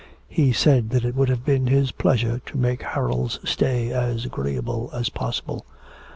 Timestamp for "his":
1.67-1.91